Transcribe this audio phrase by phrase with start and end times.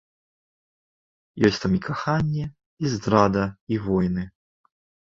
[1.49, 2.45] Есць там і каханне,
[2.85, 3.43] і здрада,
[3.77, 4.23] і войны.